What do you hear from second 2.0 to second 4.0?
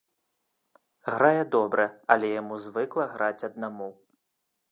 але яму звыкла граць аднаму.